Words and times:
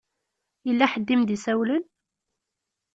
Yella 0.67 0.85
ḥedd 0.91 1.07
i 1.13 1.15
m-d-isawlen? 1.19 1.83